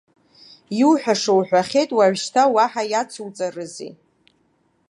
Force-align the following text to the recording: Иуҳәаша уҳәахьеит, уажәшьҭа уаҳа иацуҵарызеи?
Иуҳәаша 0.79 1.31
уҳәахьеит, 1.37 1.89
уажәшьҭа 1.97 2.43
уаҳа 2.53 2.83
иацуҵарызеи? 2.91 3.91